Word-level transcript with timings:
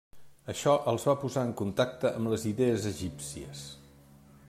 Això 0.53 0.71
els 0.93 1.05
va 1.09 1.15
posar 1.25 1.43
en 1.49 1.53
contacte 1.61 2.13
amb 2.21 2.33
les 2.35 2.49
idees 2.53 2.89
egípcies. 2.97 3.67